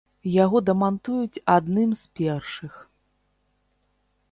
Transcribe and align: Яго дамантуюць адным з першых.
Яго 0.43 0.61
дамантуюць 0.69 1.43
адным 1.57 1.93
з 2.01 2.19
першых. 2.21 2.73